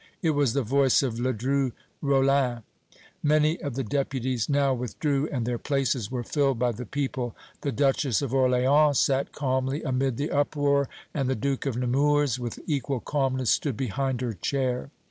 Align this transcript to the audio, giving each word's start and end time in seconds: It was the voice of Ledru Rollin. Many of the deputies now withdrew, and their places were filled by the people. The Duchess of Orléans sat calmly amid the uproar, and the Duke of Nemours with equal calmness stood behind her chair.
It 0.23 0.31
was 0.31 0.53
the 0.53 0.63
voice 0.63 1.03
of 1.03 1.19
Ledru 1.19 1.73
Rollin. 2.01 2.63
Many 3.21 3.61
of 3.61 3.75
the 3.75 3.83
deputies 3.83 4.49
now 4.49 4.73
withdrew, 4.73 5.29
and 5.31 5.45
their 5.45 5.59
places 5.59 6.09
were 6.09 6.23
filled 6.23 6.57
by 6.57 6.71
the 6.71 6.87
people. 6.87 7.35
The 7.61 7.71
Duchess 7.71 8.23
of 8.23 8.31
Orléans 8.31 8.95
sat 8.95 9.31
calmly 9.31 9.83
amid 9.83 10.17
the 10.17 10.31
uproar, 10.31 10.89
and 11.13 11.29
the 11.29 11.35
Duke 11.35 11.67
of 11.67 11.77
Nemours 11.77 12.39
with 12.39 12.57
equal 12.65 12.99
calmness 12.99 13.51
stood 13.51 13.77
behind 13.77 14.21
her 14.21 14.33
chair. 14.33 14.89